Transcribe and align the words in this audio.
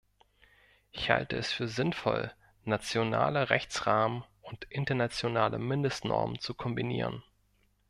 Ich 0.89 1.11
halte 1.11 1.35
es 1.37 1.51
für 1.53 1.67
sinnvoll, 1.67 2.33
nationale 2.63 3.51
Rechtsrahmen 3.51 4.23
und 4.41 4.65
internationale 4.71 5.59
Mindestnormen 5.59 6.39
zu 6.39 6.55
kombinieren. 6.55 7.21